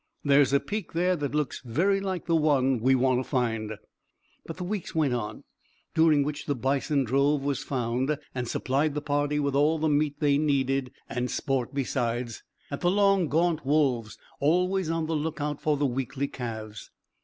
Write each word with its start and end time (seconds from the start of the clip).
There's 0.23 0.51
a 0.51 0.59
peak 0.59 0.93
there 0.93 1.15
that 1.17 1.35
looks 1.35 1.61
very 1.63 1.99
like 1.99 2.25
the 2.25 2.35
one 2.35 2.79
we 2.79 2.95
want 2.95 3.19
to 3.23 3.23
find." 3.23 3.73
But 4.47 4.57
the 4.57 4.63
weeks 4.63 4.95
went 4.95 5.13
on, 5.13 5.43
during 5.93 6.23
which 6.23 6.47
the 6.47 6.55
bison 6.55 7.03
drove 7.03 7.43
was 7.43 7.61
found, 7.63 8.17
and 8.33 8.47
supplied 8.47 8.95
the 8.95 9.01
party 9.03 9.39
with 9.39 9.53
all 9.53 9.77
the 9.77 9.89
meat 9.89 10.15
they 10.19 10.39
needed, 10.39 10.91
and 11.07 11.29
sport 11.29 11.75
besides, 11.75 12.41
at 12.71 12.81
the 12.81 12.89
long 12.89 13.27
gaunt 13.29 13.63
wolves 13.63 14.17
always 14.39 14.89
on 14.89 15.05
the 15.05 15.13
lookout 15.15 15.61
for 15.61 15.77
the 15.77 15.85
weakly 15.85 16.27
calves. 16.27 16.89